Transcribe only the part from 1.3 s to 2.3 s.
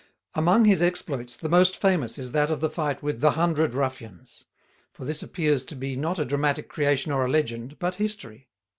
the most famous